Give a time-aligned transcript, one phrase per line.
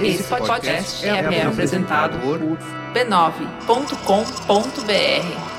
[0.00, 2.38] Esse podcast é, é apresentado por
[2.92, 5.56] b9.com.br.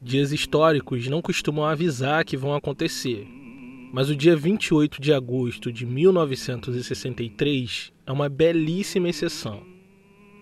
[0.00, 3.28] Dias históricos não costumam avisar que vão acontecer,
[3.92, 9.62] mas o dia 28 de agosto de 1963 é uma belíssima exceção.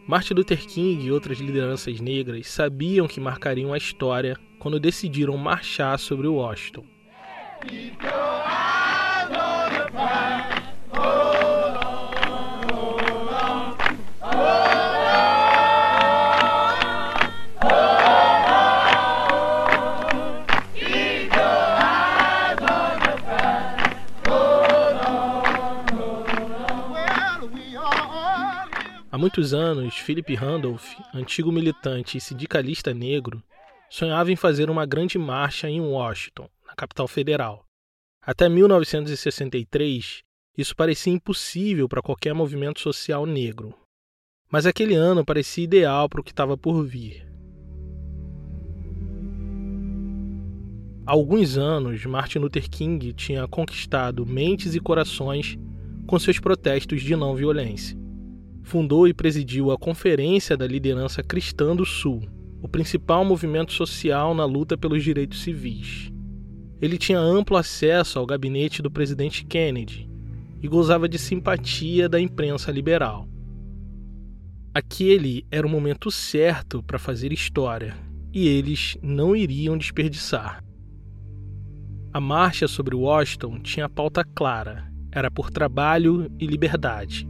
[0.07, 5.96] Martin Luther King e outras lideranças negras sabiam que marcariam a história quando decidiram marchar
[5.96, 6.84] sobre Washington.
[29.12, 33.41] Há muitos anos, Philip Randolph, antigo militante e sindicalista negro,
[33.91, 37.64] sonhava em fazer uma grande marcha em Washington, na capital federal.
[38.20, 40.22] Até 1963,
[40.56, 43.75] isso parecia impossível para qualquer movimento social negro.
[44.50, 47.27] Mas aquele ano parecia ideal para o que estava por vir.
[51.06, 55.56] Há alguns anos, Martin Luther King tinha conquistado mentes e corações
[56.06, 57.97] com seus protestos de não violência
[58.66, 62.20] fundou e presidiu a Conferência da Liderança Cristã do Sul,
[62.67, 66.12] o principal movimento social na luta pelos direitos civis.
[66.83, 70.11] Ele tinha amplo acesso ao gabinete do presidente Kennedy
[70.61, 73.28] e gozava de simpatia da imprensa liberal.
[74.75, 77.97] Aquele era o momento certo para fazer história
[78.33, 80.62] e eles não iriam desperdiçar.
[82.12, 87.27] A marcha sobre Washington tinha pauta clara: era por trabalho e liberdade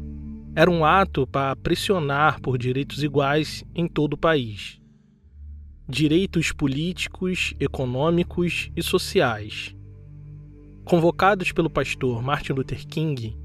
[0.56, 4.80] era um ato para pressionar por direitos iguais em todo o país.
[5.88, 9.72] Direitos políticos, econômicos e sociais.
[10.84, 13.36] Convocados pelo pastor Martin Luther King,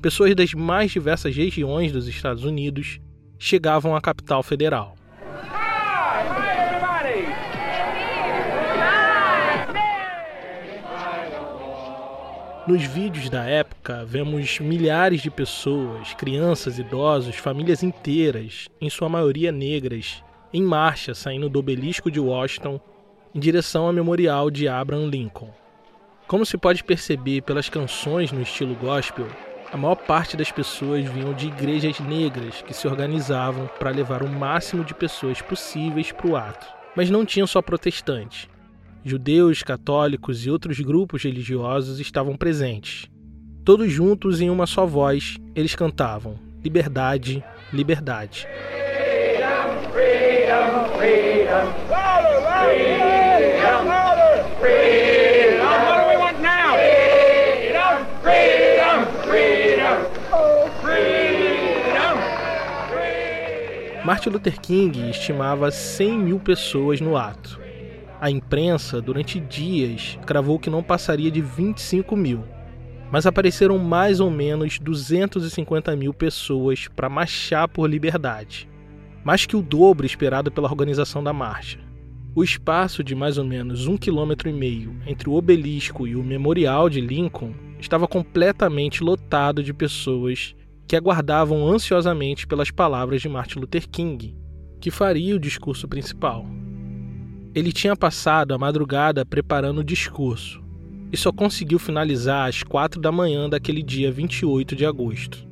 [0.00, 3.00] pessoas das mais diversas regiões dos Estados Unidos
[3.40, 4.94] chegavam à capital federal.
[12.68, 19.50] Nos vídeos da época, vemos milhares de pessoas, crianças, idosos, famílias inteiras, em sua maioria
[19.50, 22.80] negras, em marcha saindo do obelisco de Washington
[23.34, 25.50] em direção ao memorial de Abraham Lincoln.
[26.26, 29.26] Como se pode perceber pelas canções no estilo gospel,
[29.72, 34.28] a maior parte das pessoas vinham de igrejas negras que se organizavam para levar o
[34.28, 36.66] máximo de pessoas possíveis para o ato.
[36.96, 38.48] Mas não tinham só protestantes.
[39.04, 43.08] Judeus, católicos e outros grupos religiosos estavam presentes.
[43.64, 48.46] Todos juntos em uma só voz, eles cantavam: Liberdade, liberdade.
[64.04, 67.60] Martin Luther King estimava 100 mil pessoas no ato.
[68.20, 72.44] A imprensa, durante dias, cravou que não passaria de 25 mil,
[73.10, 78.68] mas apareceram mais ou menos 250 mil pessoas para marchar por liberdade,
[79.24, 81.78] mais que o dobro esperado pela organização da marcha.
[82.34, 86.22] O espaço de mais ou menos um quilômetro e meio entre o obelisco e o
[86.22, 90.54] memorial de Lincoln estava completamente lotado de pessoas
[90.86, 94.36] que aguardavam ansiosamente pelas palavras de Martin Luther King,
[94.80, 96.46] que faria o discurso principal.
[97.54, 100.62] Ele tinha passado a madrugada preparando o discurso
[101.12, 105.49] e só conseguiu finalizar às quatro da manhã daquele dia 28 de agosto.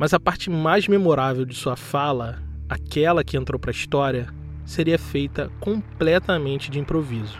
[0.00, 2.38] Mas a parte mais memorável de sua fala,
[2.70, 4.28] aquela que entrou para a história,
[4.64, 7.38] seria feita completamente de improviso.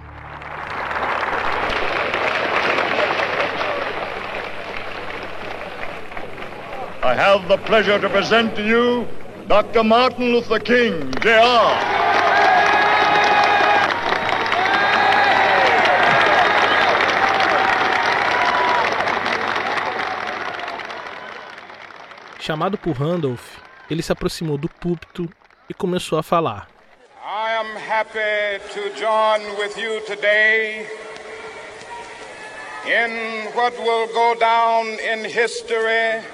[7.03, 9.07] I have the pleasure to present to you
[9.49, 9.83] Dr.
[9.83, 11.90] Martin Luther King, Jr.
[22.41, 23.59] Chamado por Randolph,
[23.91, 25.31] ele se aproximou do púlpito
[25.69, 26.69] e começou a falar.
[27.23, 30.87] I am happy to join with you today
[32.87, 36.25] in what will go down in history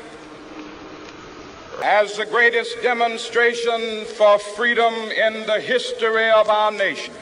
[1.82, 7.12] as the greatest demonstration for freedom in the history of our nation.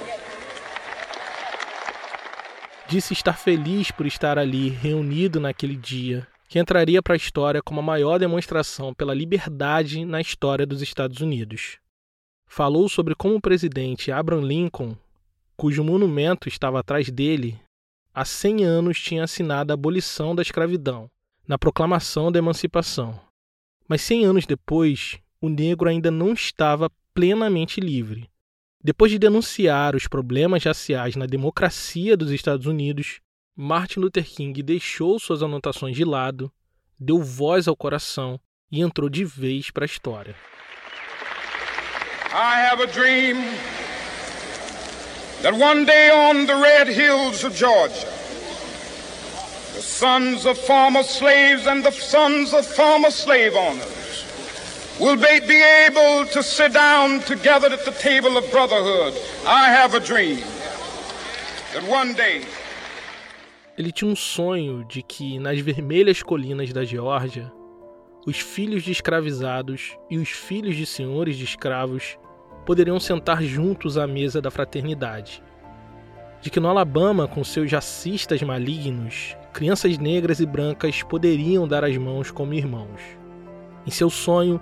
[2.87, 7.81] Disse estar feliz por estar ali reunido naquele dia que entraria para a história como
[7.81, 11.79] a maior demonstração pela liberdade na história dos Estados Unidos.
[12.47, 14.97] Falou sobre como o presidente Abraham Lincoln
[15.57, 17.61] cujo monumento estava atrás dele,
[18.15, 21.11] há 100 anos tinha assinado a abolição da escravidão,
[21.45, 23.21] na proclamação da emancipação.
[23.89, 28.31] Mas 100 anos depois, o negro ainda não estava plenamente livre.
[28.81, 33.19] Depois de denunciar os problemas raciais na democracia dos Estados Unidos,
[33.57, 36.51] Martin Luther King deixou suas anotações de lado,
[36.99, 38.41] deu voz ao coração
[38.71, 40.35] e entrou de vez para a história.
[42.33, 43.37] I have a dream
[45.43, 48.09] that one day on the red hills of Georgia,
[49.77, 54.25] the sons of former slaves and the sons of former slave owners
[54.99, 59.15] will be able to sit down together at the table of brotherhood.
[59.47, 60.43] I have a dream
[61.73, 62.43] that one day
[63.77, 67.53] ele tinha um sonho de que nas vermelhas colinas da Geórgia,
[68.25, 72.17] os filhos de escravizados e os filhos de senhores de escravos
[72.65, 75.43] poderiam sentar juntos à mesa da fraternidade.
[76.41, 81.97] De que no Alabama, com seus racistas malignos, crianças negras e brancas poderiam dar as
[81.97, 83.01] mãos como irmãos.
[83.85, 84.61] Em seu sonho,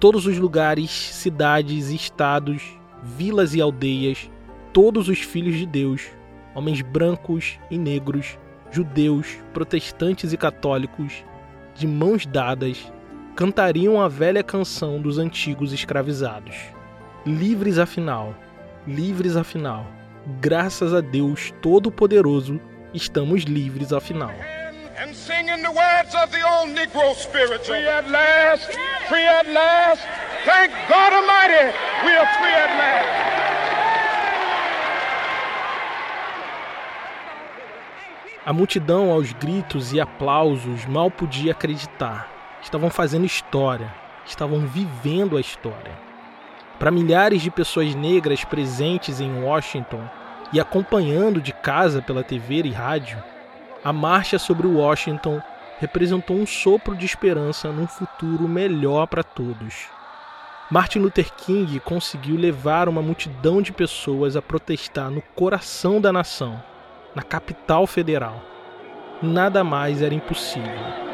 [0.00, 2.62] todos os lugares, cidades estados,
[3.02, 4.28] vilas e aldeias,
[4.72, 6.10] todos os filhos de Deus,
[6.54, 8.38] homens brancos e negros,
[8.70, 11.24] judeus, protestantes e católicos,
[11.74, 12.92] de mãos dadas,
[13.36, 16.56] cantariam a velha canção dos antigos escravizados.
[17.26, 18.34] Livres afinal,
[18.86, 19.86] livres afinal,
[20.40, 22.60] graças a Deus Todo-Poderoso,
[22.92, 24.32] estamos livres afinal.
[25.00, 27.64] and singing the words of the old Negro spirit.
[27.64, 28.66] Free at last,
[29.08, 30.02] free at last.
[30.44, 31.74] Thank God Almighty,
[32.04, 33.39] we are free at last.
[38.44, 42.26] A multidão, aos gritos e aplausos, mal podia acreditar.
[42.62, 43.92] Estavam fazendo história,
[44.24, 45.92] estavam vivendo a história.
[46.78, 50.02] Para milhares de pessoas negras presentes em Washington
[50.54, 53.22] e acompanhando de casa pela TV e rádio,
[53.84, 55.42] a marcha sobre Washington
[55.78, 59.88] representou um sopro de esperança num futuro melhor para todos.
[60.70, 66.62] Martin Luther King conseguiu levar uma multidão de pessoas a protestar no coração da nação,
[67.14, 68.42] na capital federal.
[69.22, 71.10] Nada mais era impossível.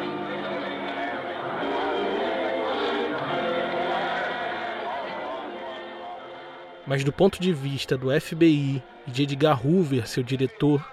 [6.86, 10.86] Mas do ponto de vista do FBI e de Edgar Hoover, seu diretor,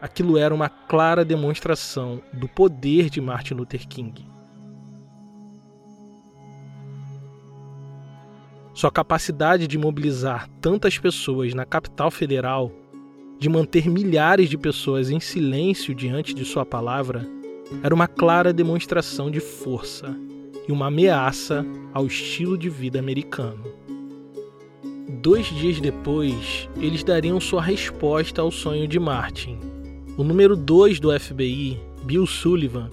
[0.00, 4.28] aquilo era uma clara demonstração do poder de Martin Luther King.
[8.74, 12.70] Sua capacidade de mobilizar tantas pessoas na capital federal,
[13.40, 17.26] de manter milhares de pessoas em silêncio diante de sua palavra,
[17.82, 20.14] era uma clara demonstração de força
[20.68, 21.64] e uma ameaça
[21.94, 23.64] ao estilo de vida americano.
[25.22, 29.58] Dois dias depois, eles dariam sua resposta ao sonho de Martin.
[30.18, 32.90] O número 2 do FBI, Bill Sullivan,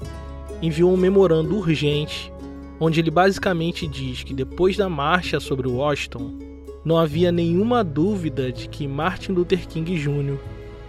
[0.62, 2.32] enviou um memorando urgente
[2.80, 6.47] onde ele basicamente diz que depois da marcha sobre Washington,
[6.88, 10.40] não havia nenhuma dúvida de que Martin Luther King Jr.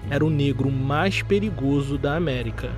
[0.09, 2.71] era o negro mais perigoso da América.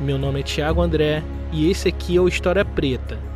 [0.00, 1.22] Meu nome é Thiago André
[1.52, 3.32] e esse aqui é o História Preta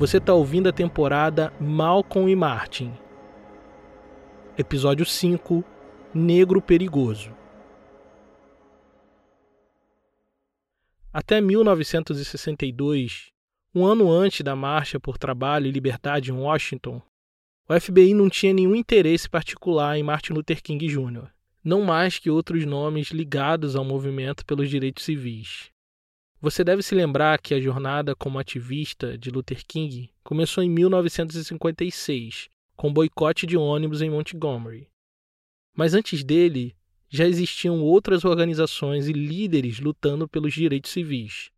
[0.00, 2.90] você está ouvindo a temporada Malcolm e Martin.
[4.56, 5.62] Episódio 5
[6.14, 7.36] Negro Perigoso.
[11.12, 13.29] Até 1962,
[13.74, 17.00] um ano antes da Marcha por Trabalho e Liberdade em Washington,
[17.68, 21.28] o FBI não tinha nenhum interesse particular em Martin Luther King Jr.,
[21.62, 25.70] não mais que outros nomes ligados ao movimento pelos direitos civis.
[26.40, 32.48] Você deve se lembrar que a jornada como ativista de Luther King começou em 1956,
[32.74, 34.88] com boicote de ônibus em Montgomery.
[35.76, 36.74] Mas antes dele,
[37.08, 41.52] já existiam outras organizações e líderes lutando pelos direitos civis.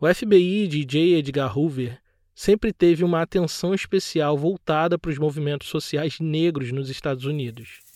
[0.00, 1.18] O FBI de J.
[1.18, 2.00] Edgar Hoover
[2.34, 7.86] sempre teve uma atenção especial voltada para os movimentos sociais negros nos Estados Unidos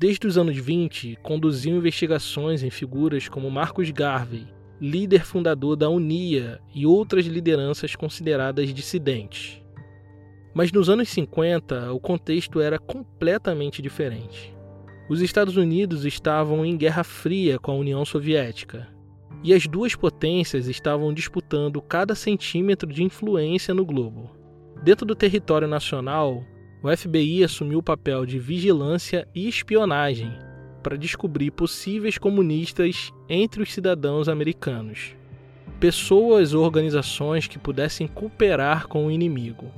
[0.00, 4.46] desde os anos 20, conduziu investigações em figuras como Marcus Garvey,
[4.80, 9.60] líder fundador da UNIA e outras lideranças consideradas dissidentes.
[10.54, 14.56] Mas nos anos 50, o contexto era completamente diferente.
[15.06, 18.88] Os Estados Unidos estavam em guerra fria com a União Soviética,
[19.42, 24.30] e as duas potências estavam disputando cada centímetro de influência no globo.
[24.82, 26.42] Dentro do território nacional,
[26.82, 30.32] o FBI assumiu o papel de vigilância e espionagem
[30.82, 35.14] para descobrir possíveis comunistas entre os cidadãos americanos.
[35.78, 39.72] pessoas ou organizações que pudessem cooperar com o inimigo.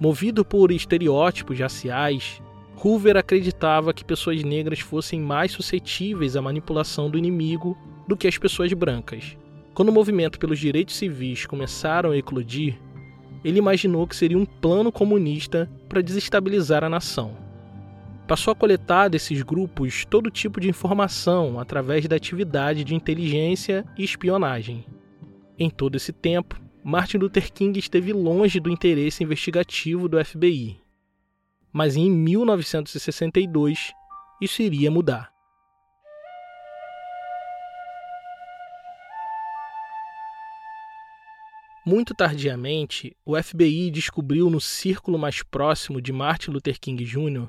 [0.00, 2.40] Movido por estereótipos raciais,
[2.82, 7.76] Hoover acreditava que pessoas negras fossem mais suscetíveis à manipulação do inimigo
[8.06, 9.36] do que as pessoas brancas.
[9.74, 12.78] Quando o movimento pelos direitos civis começaram a eclodir,
[13.44, 17.36] ele imaginou que seria um plano comunista para desestabilizar a nação.
[18.26, 24.02] Passou a coletar desses grupos todo tipo de informação através da atividade de inteligência e
[24.02, 24.84] espionagem.
[25.58, 30.80] Em todo esse tempo, Martin Luther King esteve longe do interesse investigativo do FBI.
[31.72, 33.92] Mas em 1962,
[34.40, 35.35] isso iria mudar.
[41.88, 47.48] Muito tardiamente, o FBI descobriu no círculo mais próximo de Martin Luther King Jr.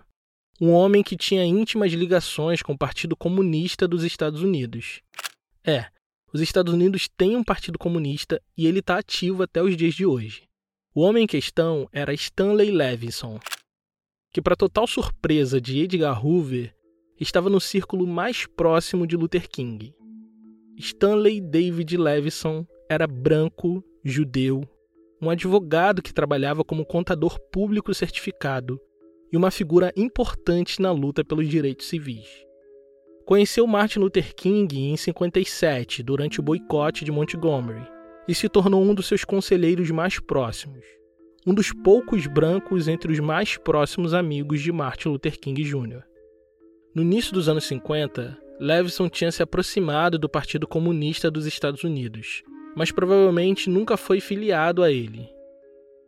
[0.62, 5.01] um homem que tinha íntimas ligações com o Partido Comunista dos Estados Unidos.
[5.65, 5.88] É,
[6.32, 10.06] os Estados Unidos têm um partido comunista e ele está ativo até os dias de
[10.06, 10.44] hoje.
[10.94, 13.39] O homem em questão era Stanley Levinson,
[14.32, 16.75] que, para total surpresa de Edgar Hoover,
[17.20, 19.96] estava no círculo mais próximo de Luther King.
[20.77, 24.62] Stanley David Levinson era branco, judeu,
[25.22, 28.80] um advogado que trabalhava como contador público certificado
[29.32, 32.28] e uma figura importante na luta pelos direitos civis.
[33.26, 37.86] Conheceu Martin Luther King em 57, durante o boicote de Montgomery,
[38.28, 40.86] e se tornou um dos seus conselheiros mais próximos,
[41.46, 46.04] um dos poucos brancos entre os mais próximos amigos de Martin Luther King Jr.
[46.96, 52.44] No início dos anos 50, Levinson tinha se aproximado do Partido Comunista dos Estados Unidos
[52.78, 55.28] mas provavelmente nunca foi filiado a ele.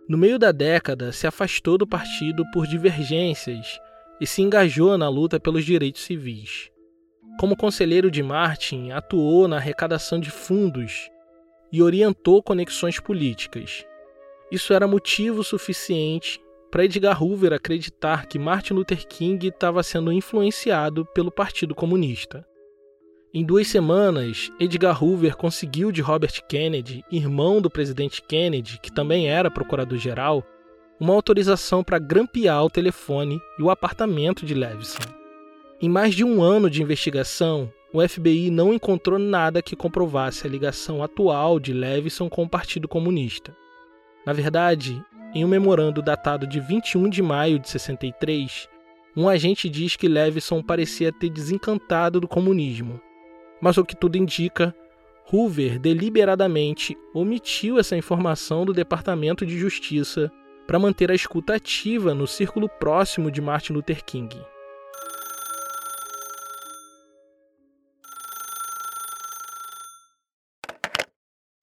[0.08, 3.80] No meio da década, se afastou do partido por divergências
[4.22, 6.70] e se engajou na luta pelos direitos civis.
[7.40, 11.10] Como conselheiro de Martin, atuou na arrecadação de fundos
[11.72, 13.84] e orientou conexões políticas.
[14.52, 21.04] Isso era motivo suficiente para Edgar Hoover acreditar que Martin Luther King estava sendo influenciado
[21.16, 22.46] pelo Partido Comunista.
[23.32, 29.30] Em duas semanas, Edgar Hoover conseguiu de Robert Kennedy, irmão do presidente Kennedy, que também
[29.30, 30.44] era procurador-geral,
[31.00, 35.04] uma autorização para grampear o telefone e o apartamento de Levinson.
[35.80, 40.50] Em mais de um ano de investigação, o FBI não encontrou nada que comprovasse a
[40.50, 43.56] ligação atual de Levinson com o Partido Comunista.
[44.26, 45.00] Na verdade,
[45.36, 48.68] em um memorando datado de 21 de maio de 63,
[49.16, 53.00] um agente diz que Levinson parecia ter desencantado do comunismo
[53.62, 54.76] mas o que tudo indica,
[55.32, 60.32] Hoover deliberadamente omitiu essa informação do Departamento de Justiça
[60.66, 64.40] para manter a escuta ativa no círculo próximo de Martin Luther King.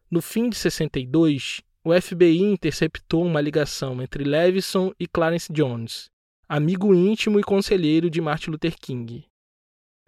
[0.08, 6.10] No fim de 62, o FBI interceptou uma ligação entre Levison e Clarence Jones,
[6.48, 9.24] amigo íntimo e conselheiro de Martin Luther King.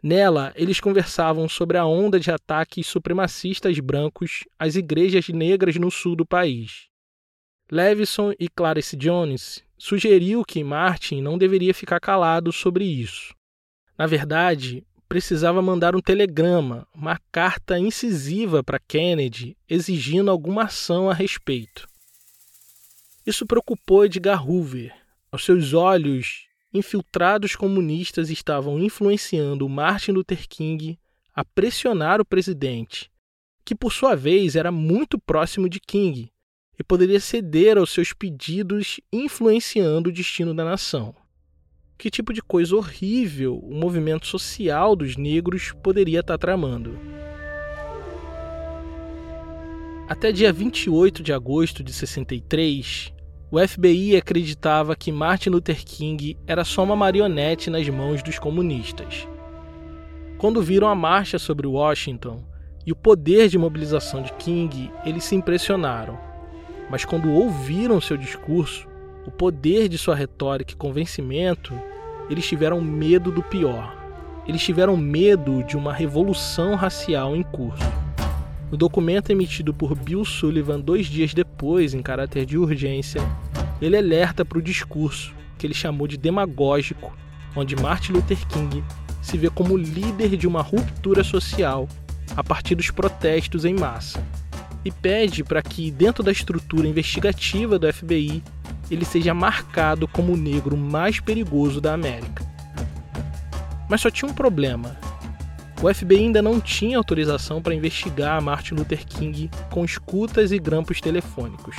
[0.02, 6.14] Nela, eles conversavam sobre a onda de ataques supremacistas brancos às igrejas negras no sul
[6.14, 6.86] do país.
[7.70, 13.34] Levison e Clarence Jones sugeriu que Martin não deveria ficar calado sobre isso.
[13.96, 21.14] Na verdade, precisava mandar um telegrama, uma carta incisiva para Kennedy exigindo alguma ação a
[21.14, 21.88] respeito.
[23.26, 24.94] Isso preocupou Edgar Hoover.
[25.30, 30.98] Aos seus olhos, infiltrados comunistas estavam influenciando Martin Luther King
[31.34, 33.10] a pressionar o presidente,
[33.64, 36.30] que por sua vez era muito próximo de King
[36.78, 41.14] e poderia ceder aos seus pedidos, influenciando o destino da nação.
[41.98, 46.96] Que tipo de coisa horrível o movimento social dos negros poderia estar tramando?
[50.08, 53.12] Até dia 28 de agosto de 63,
[53.50, 59.26] o FBI acreditava que Martin Luther King era só uma marionete nas mãos dos comunistas.
[60.36, 62.44] Quando viram a marcha sobre Washington
[62.84, 66.18] e o poder de mobilização de King, eles se impressionaram.
[66.90, 68.86] Mas quando ouviram seu discurso,
[69.26, 71.72] o poder de sua retórica e convencimento,
[72.28, 73.96] eles tiveram medo do pior.
[74.46, 78.07] Eles tiveram medo de uma revolução racial em curso.
[78.70, 83.22] No documento emitido por Bill Sullivan dois dias depois, em caráter de urgência,
[83.80, 87.16] ele alerta para o discurso que ele chamou de demagógico,
[87.56, 88.84] onde Martin Luther King
[89.22, 91.88] se vê como líder de uma ruptura social
[92.36, 94.22] a partir dos protestos em massa,
[94.84, 98.42] e pede para que, dentro da estrutura investigativa do FBI,
[98.90, 102.46] ele seja marcado como o negro mais perigoso da América.
[103.88, 104.96] Mas só tinha um problema.
[105.80, 111.00] O FBI ainda não tinha autorização para investigar Martin Luther King com escutas e grampos
[111.00, 111.76] telefônicos.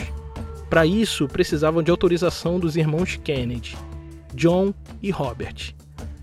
[0.69, 3.75] Para isso, precisavam de autorização dos irmãos Kennedy,
[4.33, 5.73] John e Robert,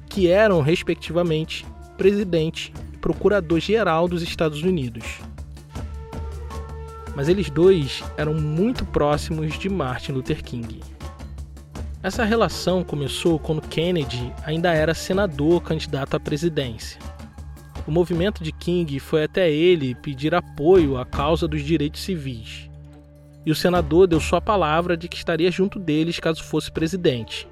[0.09, 1.67] que eram, respectivamente,
[1.99, 5.21] presidente e procurador-geral dos Estados Unidos.
[7.15, 10.81] Mas eles dois eram muito próximos de Martin Luther King.
[12.03, 16.99] Essa relação começou quando Kennedy ainda era senador candidato à presidência.
[17.87, 22.69] O movimento de King foi até ele pedir apoio à causa dos direitos civis.
[23.45, 27.49] E o senador deu sua palavra de que estaria junto deles caso fosse presidente.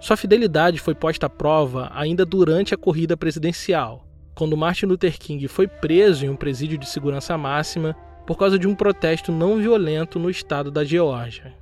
[0.00, 5.46] Sua fidelidade foi posta à prova ainda durante a corrida presidencial, quando Martin Luther King
[5.46, 7.94] foi preso em um presídio de segurança máxima
[8.26, 11.54] por causa de um protesto não violento no estado da Geórgia.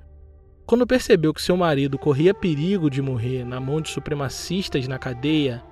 [0.65, 5.63] Quando percebeu que seu marido corria perigo de morrer na mão de supremacistas na cadeia,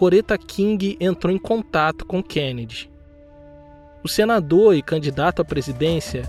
[0.00, 2.90] Coretta King entrou em contato com Kennedy.
[4.02, 6.22] O senador e candidato à presidência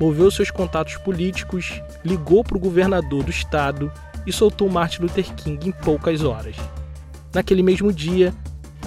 [0.00, 3.92] moveu seus contatos políticos, ligou para o governador do estado
[4.26, 6.56] e soltou Martin Luther King em poucas horas.
[7.32, 8.34] Naquele mesmo dia,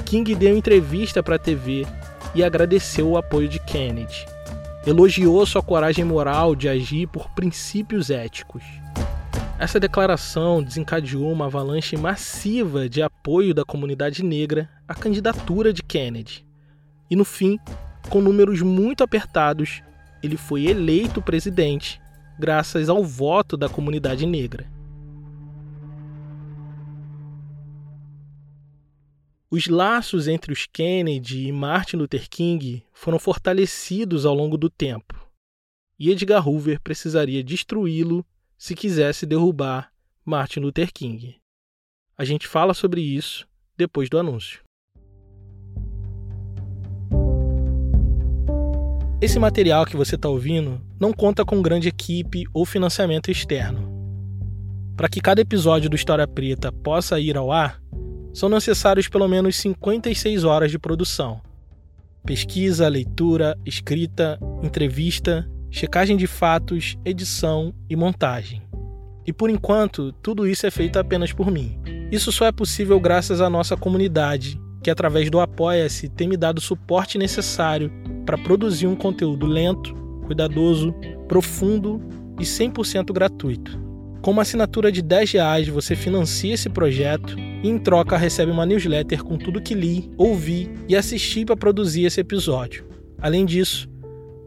[0.04, 1.88] King deu entrevista para a TV
[2.36, 4.26] e agradeceu o apoio de Kennedy
[4.86, 8.62] elogiou sua coragem moral de agir por princípios éticos.
[9.58, 16.46] Essa declaração desencadeou uma avalanche massiva de apoio da comunidade negra à candidatura de Kennedy.
[17.10, 17.58] E no fim,
[18.10, 19.82] com números muito apertados,
[20.22, 22.02] ele foi eleito presidente
[22.38, 24.70] graças ao voto da comunidade negra.
[29.50, 35.16] Os laços entre os Kennedy e Martin Luther King foram fortalecidos ao longo do tempo,
[35.98, 38.26] e Edgar Hoover precisaria destruí-lo
[38.58, 39.92] se quisesse derrubar
[40.24, 41.36] Martin Luther King.
[42.18, 43.48] A gente fala sobre isso
[43.78, 44.64] depois do anúncio.
[49.22, 53.92] Esse material que você está ouvindo não conta com grande equipe ou financiamento externo.
[54.96, 57.82] Para que cada episódio do História Preta possa ir ao ar,
[58.34, 61.42] são necessários pelo menos 56 horas de produção.
[62.26, 68.62] Pesquisa, leitura, escrita, entrevista, checagem de fatos, edição e montagem.
[69.28, 71.78] E por enquanto, tudo isso é feito apenas por mim.
[72.10, 76.60] Isso só é possível graças à nossa comunidade, que através do Apoia-se tem me dado
[76.60, 77.92] o suporte necessário
[78.26, 79.94] para produzir um conteúdo lento,
[80.26, 80.96] cuidadoso,
[81.28, 82.02] profundo
[82.40, 83.78] e 100% gratuito.
[84.22, 88.66] Com uma assinatura de 10 reais, você financia esse projeto e, em troca, recebe uma
[88.66, 92.86] newsletter com tudo que li, ouvi e assisti para produzir esse episódio.
[93.20, 93.90] Além disso,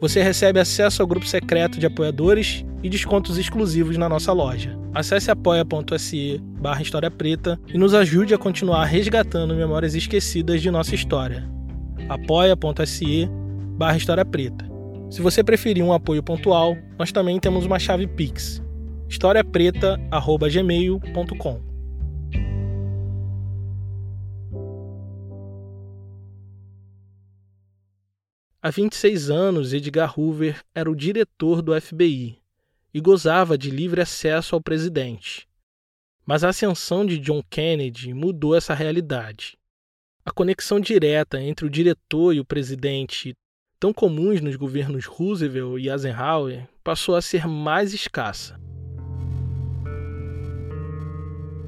[0.00, 4.76] você recebe acesso ao grupo secreto de apoiadores e descontos exclusivos na nossa loja.
[4.94, 10.94] Acesse apoia.se barra História Preta e nos ajude a continuar resgatando memórias esquecidas de nossa
[10.94, 11.48] história.
[12.08, 13.28] apoia.se
[13.76, 14.68] barra História Preta.
[15.11, 18.62] Se você preferir um apoio pontual, nós também temos uma chave Pix
[19.08, 21.67] historiapreta@gmail.com.
[28.61, 32.38] Há 26 anos, Edgar Hoover era o diretor do FBI
[32.92, 35.49] e gozava de livre acesso ao presidente.
[36.27, 39.57] Mas a ascensão de John Kennedy mudou essa realidade.
[40.25, 43.33] A conexão direta entre o diretor e o presidente,
[43.79, 48.59] tão comuns nos governos Roosevelt e Eisenhower, passou a ser mais escassa.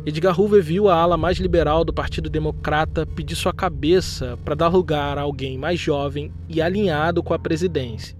[0.06, 4.68] Edgar Hoover viu a ala mais liberal do Partido Democrata pedir sua cabeça para dar
[4.68, 8.16] lugar a alguém mais jovem e alinhado com a presidência.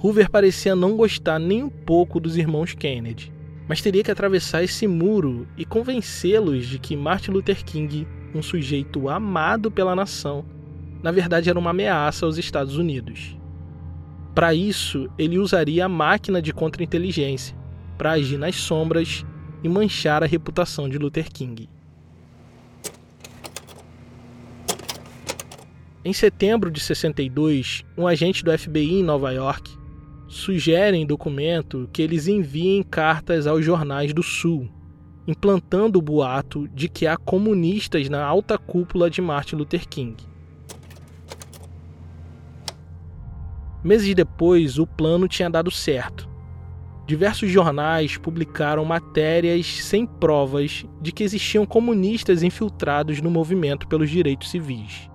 [0.00, 3.32] Hoover parecia não gostar nem um pouco dos irmãos Kennedy,
[3.66, 9.08] mas teria que atravessar esse muro e convencê-los de que Martin Luther King, um sujeito
[9.08, 10.44] amado pela nação,
[11.02, 13.36] na verdade era uma ameaça aos Estados Unidos.
[14.36, 17.58] Para isso, ele usaria a máquina de contra-inteligência
[17.98, 19.26] para agir nas sombras
[19.62, 21.68] e manchar a reputação de Luther King.
[26.04, 29.70] Em setembro de 62, um agente do FBI em Nova York
[30.28, 34.68] sugere em documento que eles enviem cartas aos jornais do Sul,
[35.26, 40.16] implantando o boato de que há comunistas na alta cúpula de Martin Luther King.
[43.82, 46.28] Meses depois, o plano tinha dado certo
[47.08, 54.50] diversos jornais publicaram matérias sem provas de que existiam comunistas infiltrados no movimento pelos direitos
[54.50, 55.08] civis.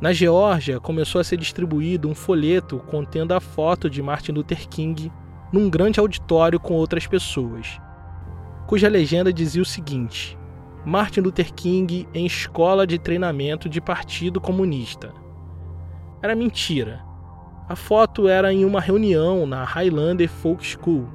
[0.00, 5.12] Na Geórgia, começou a ser distribuído um folheto contendo a foto de Martin Luther King
[5.52, 7.80] num grande auditório com outras pessoas,
[8.66, 10.36] cuja legenda dizia o seguinte:
[10.84, 15.14] Martin Luther King em escola de treinamento de Partido Comunista.
[16.20, 17.05] Era mentira.
[17.68, 21.08] A foto era em uma reunião na Highlander Folk School,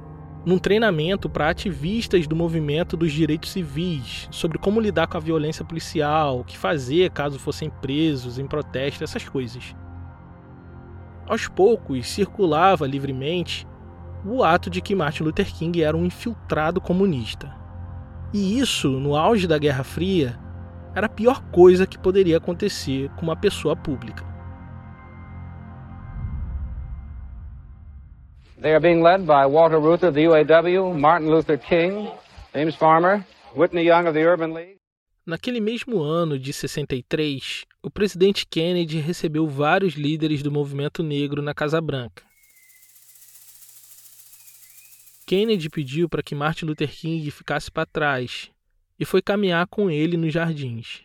[0.44, 5.64] num treinamento para ativistas do movimento dos direitos civis, sobre como lidar com a violência
[5.64, 9.74] policial, o que fazer caso fossem presos em protesto, essas coisas.
[11.26, 13.66] Aos poucos circulava livremente
[14.22, 17.50] o ato de que Martin Luther King era um infiltrado comunista.
[18.30, 20.38] E isso, no auge da Guerra Fria,
[20.94, 24.31] era a pior coisa que poderia acontecer com uma pessoa pública.
[28.62, 32.08] They are being led by Walter of the UAW, Martin Luther King,
[32.54, 34.78] James Farmer, Whitney Young of the Urban League.
[35.26, 41.52] Naquele mesmo ano de 63, o presidente Kennedy recebeu vários líderes do movimento negro na
[41.52, 42.22] Casa Branca.
[45.26, 48.48] Kennedy pediu para que Martin Luther King ficasse para trás
[48.96, 51.02] e foi caminhar com ele nos jardins.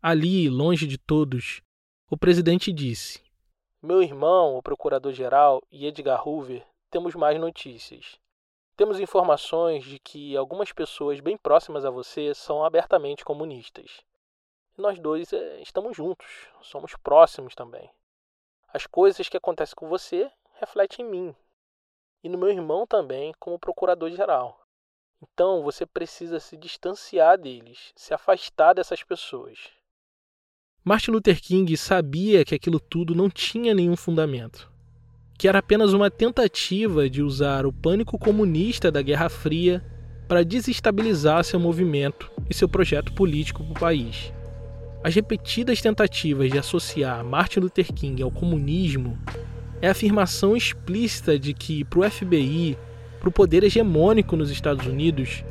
[0.00, 1.62] Ali, longe de todos,
[2.08, 3.23] o presidente disse:
[3.86, 8.18] Meu irmão, o procurador-geral, e Edgar Hoover temos mais notícias.
[8.78, 14.00] Temos informações de que algumas pessoas bem próximas a você são abertamente comunistas.
[14.74, 17.90] Nós dois é, estamos juntos, somos próximos também.
[18.68, 21.36] As coisas que acontecem com você refletem em mim,
[22.22, 24.58] e no meu irmão também como procurador-geral.
[25.20, 29.74] Então você precisa se distanciar deles, se afastar dessas pessoas.
[30.86, 34.70] Martin Luther King sabia que aquilo tudo não tinha nenhum fundamento,
[35.38, 39.82] que era apenas uma tentativa de usar o pânico comunista da Guerra Fria
[40.28, 44.30] para desestabilizar seu movimento e seu projeto político para o país.
[45.02, 49.18] As repetidas tentativas de associar Martin Luther King ao comunismo
[49.80, 52.76] é a afirmação explícita de que, para o FBI,
[53.20, 55.46] para o poder hegemônico nos Estados Unidos,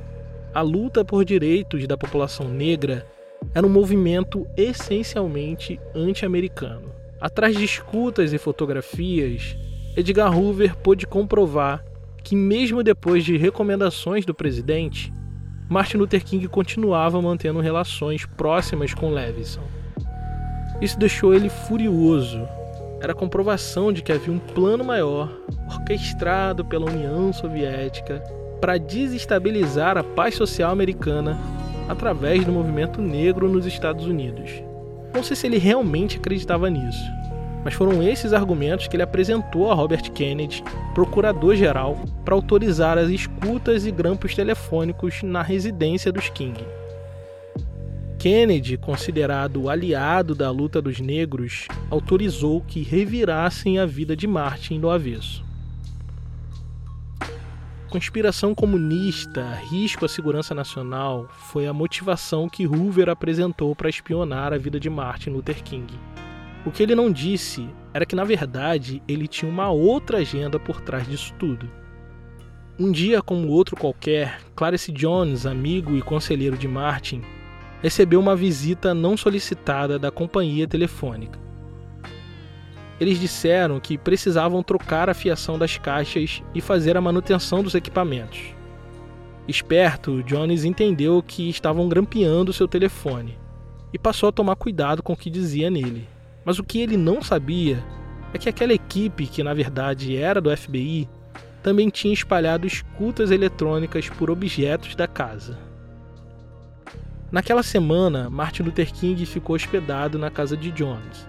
[0.54, 3.12] a luta por direitos da população negra
[3.54, 6.92] era um movimento essencialmente anti-americano.
[7.20, 9.58] Atrás de escutas e fotografias,
[9.96, 11.84] Edgar Hoover pôde comprovar
[12.24, 15.14] que, mesmo depois de recomendações do presidente,
[15.70, 19.64] Martin Luther King continuava mantendo relações próximas com Levison.
[20.82, 22.42] Isso deixou ele furioso
[23.04, 25.30] era comprovação de que havia um plano maior,
[25.68, 28.24] orquestrado pela União Soviética,
[28.62, 31.38] para desestabilizar a paz social americana
[31.88, 34.52] através do movimento negro nos Estados Unidos.
[35.14, 37.04] Não sei se ele realmente acreditava nisso,
[37.64, 43.86] mas foram esses argumentos que ele apresentou a Robert Kennedy, procurador-geral, para autorizar as escutas
[43.86, 46.60] e grampos telefônicos na residência dos King.
[48.18, 54.90] Kennedy, considerado aliado da luta dos negros, autorizou que revirassem a vida de Martin do
[54.90, 55.44] avesso.
[57.94, 64.58] Conspiração comunista, risco à segurança nacional foi a motivação que Hoover apresentou para espionar a
[64.58, 65.94] vida de Martin Luther King.
[66.66, 70.82] O que ele não disse era que, na verdade, ele tinha uma outra agenda por
[70.82, 71.70] trás disso tudo.
[72.80, 77.22] Um dia como outro qualquer, Clarence Jones, amigo e conselheiro de Martin,
[77.80, 81.38] recebeu uma visita não solicitada da companhia telefônica.
[83.00, 88.56] Eles disseram que precisavam trocar a fiação das caixas e fazer a manutenção dos equipamentos.
[89.48, 93.38] Esperto, Jones entendeu que estavam grampeando seu telefone
[93.92, 96.08] e passou a tomar cuidado com o que dizia nele.
[96.46, 97.84] Mas o que ele não sabia
[98.34, 101.10] é que aquela equipe, que na verdade era do FBI,
[101.62, 105.58] também tinha espalhado escutas eletrônicas por objetos da casa.
[107.32, 111.28] Naquela semana, Martin Luther King ficou hospedado na casa de Jones.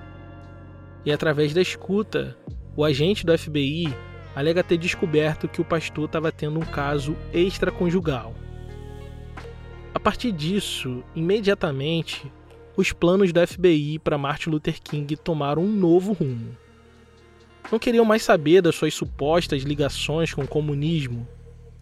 [1.05, 2.37] E através da escuta,
[2.77, 3.95] o agente do FBI
[4.35, 8.35] alega ter descoberto que o pastor estava tendo um caso extraconjugal.
[9.95, 12.31] A partir disso, imediatamente,
[12.77, 16.57] os planos do FBI para Martin Luther King tomaram um novo rumo.
[17.71, 21.27] Não queriam mais saber das suas supostas ligações com o comunismo,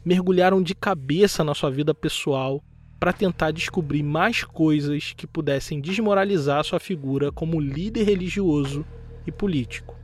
[0.04, 2.62] mergulharam de cabeça na sua vida pessoal
[3.00, 8.84] para tentar descobrir mais coisas que pudessem desmoralizar sua figura como líder religioso
[9.26, 9.94] e político.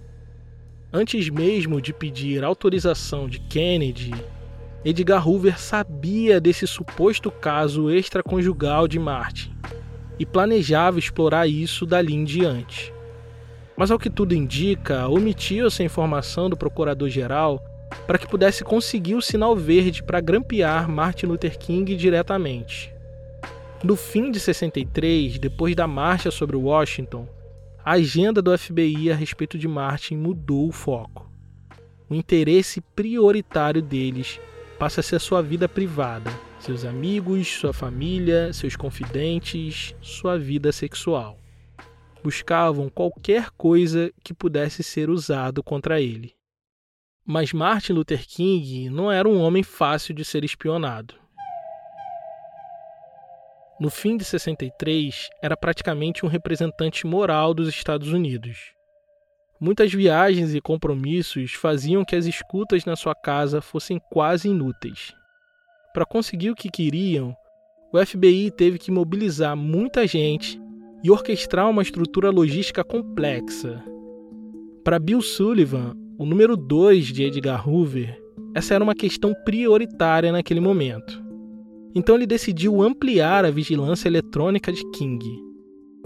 [0.92, 4.12] Antes mesmo de pedir autorização de Kennedy,
[4.84, 9.52] Edgar Hoover sabia desse suposto caso extraconjugal de Martin
[10.18, 12.92] e planejava explorar isso dali em diante.
[13.76, 17.62] Mas, ao que tudo indica, omitiu essa informação do procurador-geral
[18.06, 22.92] para que pudesse conseguir o sinal verde para grampear Martin Luther King diretamente.
[23.82, 27.28] No fim de 63, depois da marcha sobre Washington,
[27.84, 31.30] a agenda do FBI a respeito de Martin mudou o foco.
[32.08, 34.40] O interesse prioritário deles
[34.78, 41.38] passa a ser sua vida privada, seus amigos, sua família, seus confidentes, sua vida sexual.
[42.22, 46.34] Buscavam qualquer coisa que pudesse ser usado contra ele.
[47.24, 51.14] Mas Martin Luther King não era um homem fácil de ser espionado.
[53.80, 58.58] No fim de 63, era praticamente um representante moral dos Estados Unidos.
[59.60, 65.14] Muitas viagens e compromissos faziam que as escutas na sua casa fossem quase inúteis.
[65.94, 67.36] Para conseguir o que queriam,
[67.92, 70.60] o FBI teve que mobilizar muita gente
[71.04, 73.80] e orquestrar uma estrutura logística complexa.
[74.84, 78.20] Para Bill Sullivan, o número 2 de Edgar Hoover,
[78.56, 81.27] essa era uma questão prioritária naquele momento.
[81.94, 85.24] Então ele decidiu ampliar a vigilância eletrônica de King.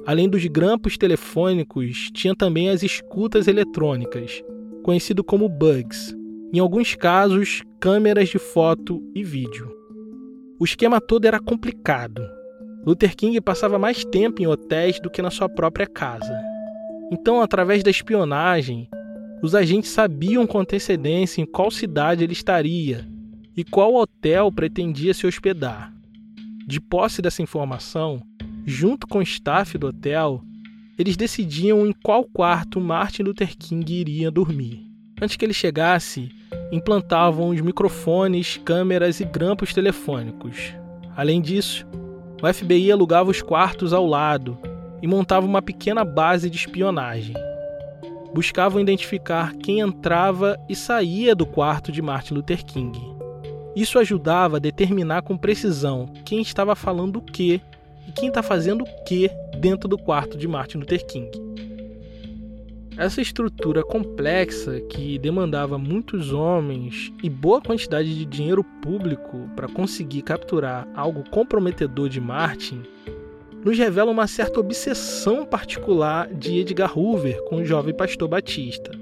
[0.07, 4.43] Além dos grampos telefônicos, tinha também as escutas eletrônicas,
[4.83, 6.15] conhecido como bugs.
[6.53, 9.71] Em alguns casos, câmeras de foto e vídeo.
[10.59, 12.23] O esquema todo era complicado.
[12.85, 16.37] Luther King passava mais tempo em hotéis do que na sua própria casa.
[17.11, 18.89] Então, através da espionagem,
[19.43, 23.07] os agentes sabiam com antecedência em qual cidade ele estaria
[23.57, 25.93] e qual hotel pretendia se hospedar.
[26.67, 28.23] De posse dessa informação,
[28.65, 30.43] junto com o staff do hotel,
[30.99, 34.87] eles decidiam em qual quarto Martin Luther King iria dormir.
[35.21, 36.31] Antes que ele chegasse,
[36.71, 40.75] implantavam os microfones, câmeras e grampos telefônicos.
[41.17, 41.87] Além disso,
[42.43, 44.59] o FBI alugava os quartos ao lado
[45.03, 47.35] e montava uma pequena base de espionagem.
[48.35, 53.12] Buscavam identificar quem entrava e saía do quarto de Martin Luther King.
[53.75, 57.61] Isso ajudava a determinar com precisão quem estava falando o que
[58.07, 61.31] e quem está fazendo o que dentro do quarto de Martin Luther King.
[62.99, 70.21] Essa estrutura complexa, que demandava muitos homens e boa quantidade de dinheiro público para conseguir
[70.23, 72.83] capturar algo comprometedor de Martin,
[73.65, 79.02] nos revela uma certa obsessão particular de Edgar Hoover com o jovem pastor Batista.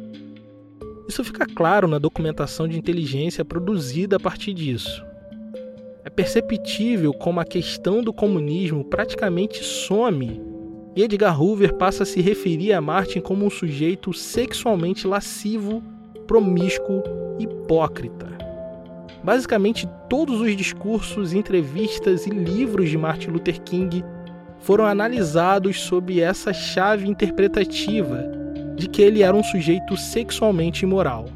[1.10, 5.04] Isso fica claro na documentação de inteligência produzida a partir disso.
[6.04, 10.40] É perceptível como a questão do comunismo praticamente some
[10.94, 15.82] e Edgar Hoover passa a se referir a Martin como um sujeito sexualmente lascivo,
[16.28, 17.02] promíscuo,
[17.40, 18.28] hipócrita.
[19.24, 24.04] Basicamente, todos os discursos, entrevistas e livros de Martin Luther King
[24.60, 28.38] foram analisados sob essa chave interpretativa
[28.80, 31.26] de que ele era um sujeito sexualmente imoral.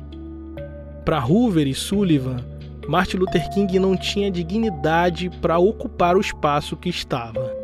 [1.05, 2.43] Para Hoover e Sullivan,
[2.89, 7.55] Martin Luther King não tinha dignidade para ocupar o espaço que estava.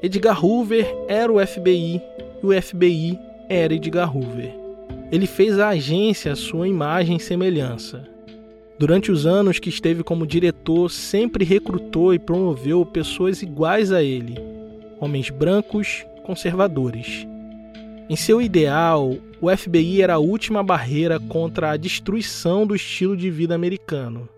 [0.00, 2.00] Edgar Hoover era o FBI
[2.42, 4.54] e o FBI era Edgar Hoover.
[5.10, 8.08] Ele fez a agência sua imagem e semelhança.
[8.78, 14.36] Durante os anos que esteve como diretor, sempre recrutou e promoveu pessoas iguais a ele,
[15.00, 17.26] homens brancos, conservadores.
[18.12, 23.30] Em seu ideal, o FBI era a última barreira contra a destruição do estilo de
[23.30, 24.28] vida americano.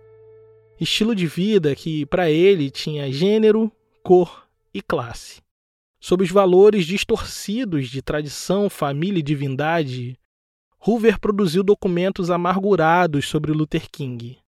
[0.81, 5.43] Estilo de vida que, para ele, tinha gênero, cor e classe.
[5.99, 10.17] Sob os valores distorcidos de tradição, família e divindade,
[10.79, 14.39] Hoover produziu documentos amargurados sobre Luther King.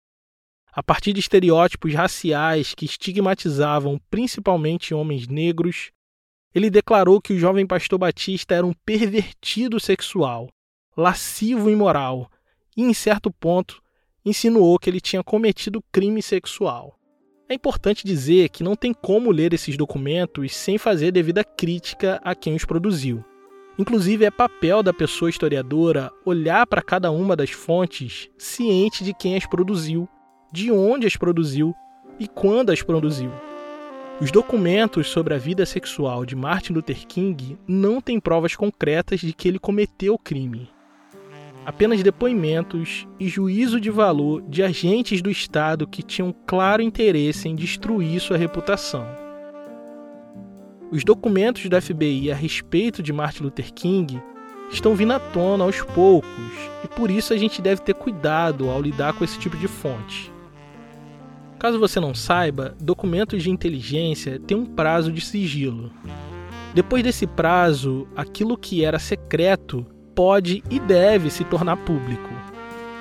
[0.72, 5.90] A partir de estereótipos raciais que estigmatizavam principalmente homens negros,
[6.54, 10.48] ele declarou que o jovem pastor Batista era um pervertido sexual,
[10.96, 12.30] lascivo e imoral,
[12.76, 13.82] e, em certo ponto,
[14.24, 16.98] insinuou que ele tinha cometido crime sexual.
[17.48, 22.34] É importante dizer que não tem como ler esses documentos sem fazer devida crítica a
[22.34, 23.24] quem os produziu.
[23.78, 29.36] Inclusive, é papel da pessoa historiadora olhar para cada uma das fontes ciente de quem
[29.36, 30.08] as produziu,
[30.52, 31.74] de onde as produziu
[32.18, 33.30] e quando as produziu.
[34.18, 39.34] Os documentos sobre a vida sexual de Martin Luther King não têm provas concretas de
[39.34, 40.70] que ele cometeu o crime.
[41.66, 47.54] Apenas depoimentos e juízo de valor de agentes do Estado que tinham claro interesse em
[47.54, 49.06] destruir sua reputação.
[50.90, 54.18] Os documentos do FBI a respeito de Martin Luther King
[54.72, 56.30] estão vindo à tona aos poucos
[56.82, 60.32] e por isso a gente deve ter cuidado ao lidar com esse tipo de fonte.
[61.66, 65.90] Caso você não saiba, documentos de inteligência têm um prazo de sigilo.
[66.72, 72.30] Depois desse prazo, aquilo que era secreto pode e deve se tornar público.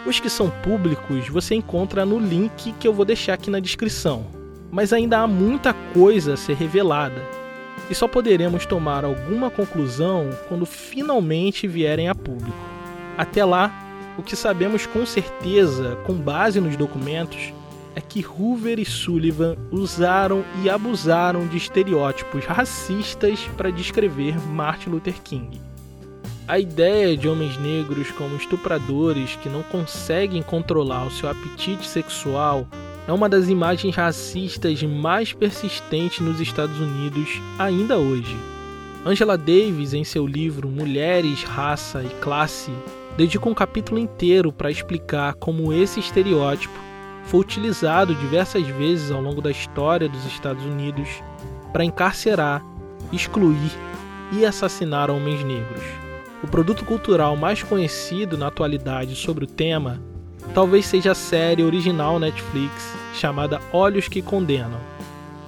[0.04, 4.26] Os que são públicos você encontra no link que eu vou deixar aqui na descrição.
[4.72, 7.22] Mas ainda há muita coisa a ser revelada.
[7.88, 12.58] E só poderemos tomar alguma conclusão quando finalmente vierem a público.
[13.16, 13.72] Até lá,
[14.18, 17.54] o que sabemos com certeza, com base nos documentos,
[17.96, 25.22] é que Hoover e Sullivan usaram e abusaram de estereótipos racistas para descrever Martin Luther
[25.24, 25.62] King.
[26.48, 32.68] A ideia de homens negros como estupradores que não conseguem controlar o seu apetite sexual
[33.08, 38.36] é uma das imagens racistas mais persistentes nos Estados Unidos ainda hoje.
[39.06, 42.72] Angela Davis, em seu livro Mulheres, Raça e Classe,
[43.16, 46.86] dedica um capítulo inteiro para explicar como esse estereótipo
[47.26, 51.08] foi utilizado diversas vezes ao longo da história dos Estados Unidos
[51.74, 52.64] para encarcerar,
[53.12, 53.72] excluir
[54.32, 55.84] e assassinar homens negros.
[56.44, 60.02] O produto cultural mais conhecido na atualidade sobre o tema
[60.54, 64.80] talvez seja a série original Netflix chamada Olhos que Condenam,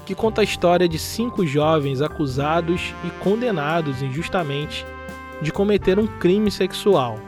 [0.05, 4.85] que conta a história de cinco jovens acusados e condenados injustamente
[5.41, 7.19] de cometer um crime sexual.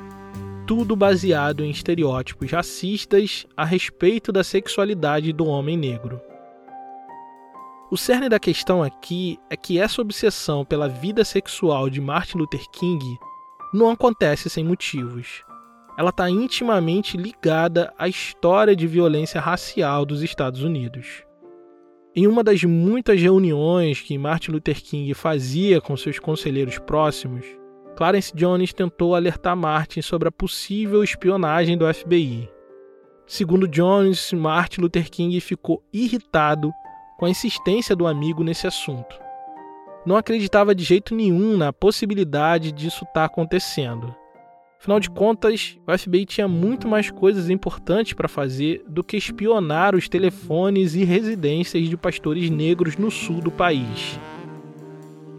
[0.69, 6.21] Tudo baseado em estereótipos racistas a respeito da sexualidade do homem negro.
[7.89, 12.69] O cerne da questão aqui é que essa obsessão pela vida sexual de Martin Luther
[12.71, 13.03] King
[13.73, 15.43] não acontece sem motivos
[15.99, 21.25] ela está intimamente ligada à história de violência racial dos Estados Unidos.
[22.15, 27.45] Em uma das muitas reuniões que Martin Luther King fazia com seus conselheiros próximos,
[27.95, 32.49] Clarence Jones tentou alertar Martin sobre a possível espionagem do FBI.
[33.28, 36.71] Segundo Jones, Martin Luther King ficou irritado
[37.17, 39.19] com a insistência do amigo nesse assunto.
[40.06, 44.15] Não acreditava de jeito nenhum na possibilidade disso estar tá acontecendo
[44.80, 49.93] Afinal de contas, o FBI tinha muito mais coisas importantes para fazer do que espionar
[49.93, 54.17] os telefones e residências de pastores negros no sul do país.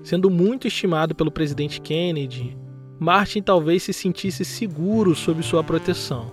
[0.03, 2.57] Sendo muito estimado pelo presidente Kennedy,
[2.99, 6.31] Martin talvez se sentisse seguro sob sua proteção.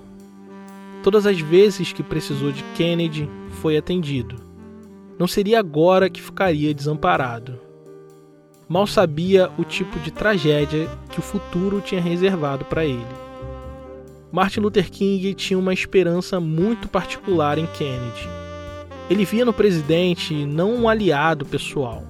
[1.04, 3.30] Todas as vezes que precisou de Kennedy,
[3.62, 4.36] foi atendido.
[5.18, 7.68] Não seria agora que ficaria desamparado
[8.70, 13.06] mal sabia o tipo de tragédia que o futuro tinha reservado para ele.
[14.32, 18.28] Martin Luther King tinha uma esperança muito particular em Kennedy.
[19.10, 22.04] Ele via no presidente não um aliado pessoal,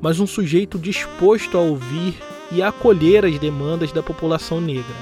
[0.00, 2.14] mas um sujeito disposto a ouvir
[2.50, 4.96] e acolher as demandas da população negra.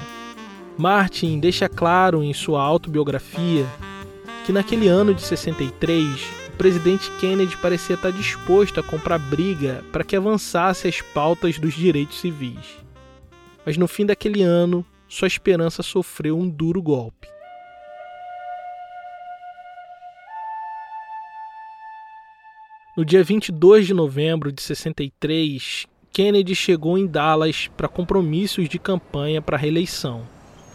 [0.77, 3.65] Martin deixa claro em sua autobiografia
[4.45, 10.13] que naquele ano de 63 presidente Kennedy parecia estar disposto a comprar briga para que
[10.13, 12.77] avançasse as pautas dos direitos civis.
[13.65, 17.29] Mas no fim daquele ano, sua esperança sofreu um duro golpe.
[22.99, 29.41] No dia 22 de novembro de 63, Kennedy chegou em Dallas para compromissos de campanha
[29.41, 30.23] para a reeleição.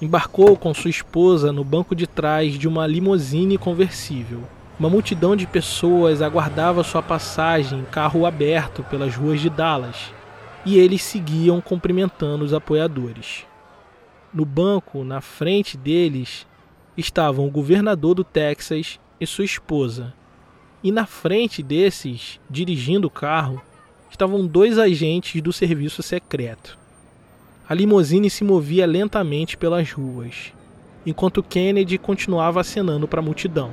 [0.00, 4.40] Embarcou com sua esposa no banco de trás de uma limusine conversível.
[4.80, 10.10] Uma multidão de pessoas aguardava sua passagem em carro aberto pelas ruas de Dallas,
[10.64, 13.44] e eles seguiam cumprimentando os apoiadores.
[14.32, 16.46] No banco, na frente deles,
[16.96, 20.14] estavam o governador do Texas e sua esposa.
[20.84, 23.60] E na frente desses, dirigindo o carro,
[24.08, 26.78] estavam dois agentes do serviço secreto.
[27.68, 30.52] A limusine se movia lentamente pelas ruas,
[31.04, 33.72] enquanto Kennedy continuava acenando para a multidão.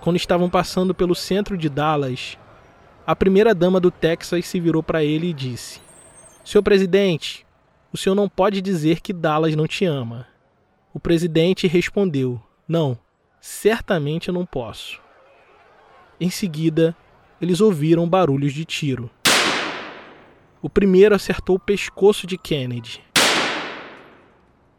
[0.00, 2.38] quando estavam passando pelo centro de Dallas,
[3.06, 5.80] a primeira-dama do Texas se virou para ele e disse:
[6.44, 7.46] Senhor presidente,
[7.92, 10.26] o senhor não pode dizer que Dallas não te ama.
[10.92, 12.98] O presidente respondeu: Não,
[13.40, 15.00] certamente eu não posso.
[16.20, 16.94] Em seguida,
[17.40, 19.10] eles ouviram barulhos de tiro.
[20.60, 23.02] O primeiro acertou o pescoço de Kennedy.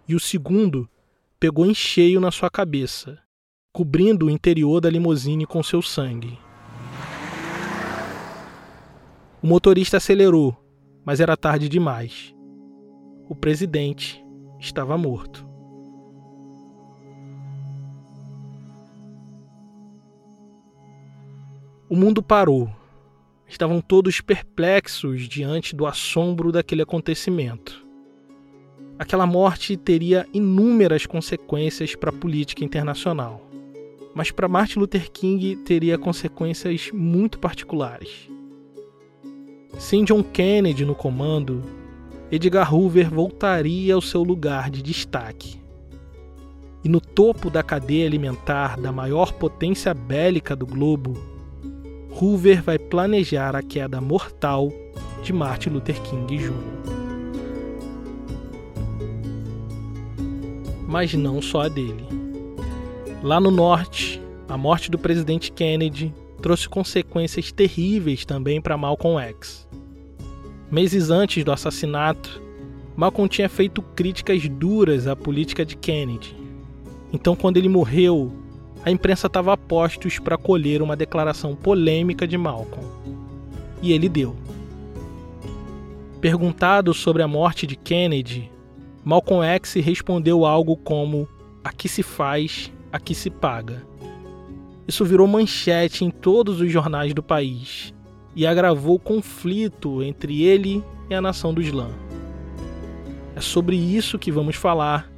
[0.08, 0.88] E o segundo
[1.40, 3.18] pegou em cheio na sua cabeça,
[3.74, 6.38] cobrindo o interior da limusine com seu sangue.
[9.42, 10.56] O motorista acelerou,
[11.04, 12.36] mas era tarde demais.
[13.28, 14.24] O presidente
[14.60, 15.51] estava morto.
[21.92, 22.68] O mundo parou.
[23.48, 27.86] Estavam todos perplexos diante do assombro daquele acontecimento.
[28.98, 33.52] Aquela morte teria inúmeras consequências para a política internacional
[34.14, 38.30] mas para Martin Luther King teria consequências muito particulares.
[39.78, 41.64] Sem John Kennedy no comando,
[42.32, 45.60] Edgar Hoover voltaria ao seu lugar de destaque.
[46.84, 51.14] E no topo da cadeia alimentar da maior potência bélica do globo,
[52.20, 54.72] Hoover vai planejar a queda mortal
[55.24, 56.54] de Martin Luther King Jr.
[60.88, 62.06] Mas não só a dele.
[63.24, 69.68] Lá no norte, a morte do presidente Kennedy trouxe consequências terríveis também para Malcolm X.
[70.70, 72.42] Meses antes do assassinato,
[72.96, 76.36] Malcolm tinha feito críticas duras à política de Kennedy.
[77.14, 78.32] Então, quando ele morreu,
[78.84, 82.88] a imprensa estava a postos para colher uma declaração polêmica de Malcolm.
[83.82, 84.36] E ele deu.
[86.20, 88.52] Perguntado sobre a morte de Kennedy,
[89.04, 91.28] Malcolm X respondeu algo como:
[91.64, 93.86] Aqui se faz, aqui se paga.
[94.88, 97.94] Isso virou manchete em todos os jornais do país
[98.36, 101.90] e agravou o conflito entre ele e a nação do Islã.
[103.36, 105.10] É sobre isso que vamos falar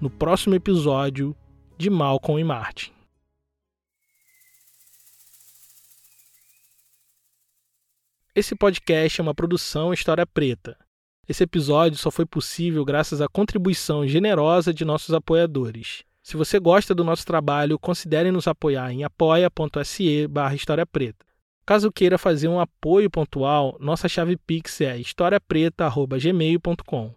[0.00, 1.34] no próximo episódio
[1.76, 2.97] de Malcolm e Martin.
[8.38, 10.78] Esse podcast é uma produção História Preta.
[11.28, 16.04] Esse episódio só foi possível graças à contribuição generosa de nossos apoiadores.
[16.22, 21.26] Se você gosta do nosso trabalho, considere nos apoiar em apoia.se barra História Preta.
[21.66, 27.14] Caso queira fazer um apoio pontual, nossa chave Pix é historiapreta.gmail.com.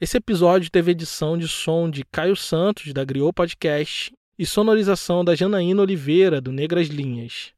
[0.00, 5.34] Esse episódio teve edição de som de Caio Santos, da Griot Podcast, e sonorização da
[5.34, 7.52] Janaína Oliveira, do Negras Linhas.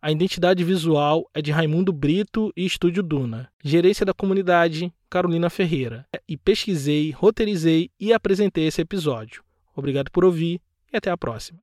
[0.00, 3.50] A identidade visual é de Raimundo Brito e Estúdio Duna.
[3.64, 6.06] Gerência da comunidade, Carolina Ferreira.
[6.28, 9.42] E pesquisei, roteirizei e apresentei esse episódio.
[9.74, 10.60] Obrigado por ouvir
[10.92, 11.58] e até a próxima.